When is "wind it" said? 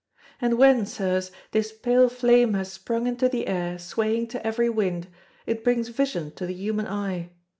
4.67-5.63